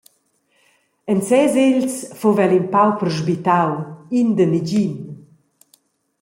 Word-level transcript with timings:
En 1.13 1.19
ses 1.27 1.53
egls 1.67 1.93
fuva 2.19 2.43
el 2.47 2.53
in 2.59 2.67
pauper 2.75 3.09
sbittau, 3.17 3.71
in 4.19 4.29
da 4.37 4.45
negin. 4.53 4.93